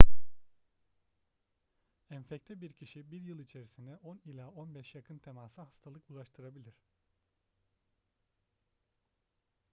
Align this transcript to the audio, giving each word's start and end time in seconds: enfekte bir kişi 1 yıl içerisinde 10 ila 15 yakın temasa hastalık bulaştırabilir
enfekte 2.09 2.61
bir 2.61 2.73
kişi 2.73 3.11
1 3.11 3.21
yıl 3.21 3.39
içerisinde 3.39 3.95
10 3.97 4.21
ila 4.25 4.49
15 4.49 4.95
yakın 4.95 5.17
temasa 5.17 5.65
hastalık 5.65 6.09
bulaştırabilir 6.09 6.75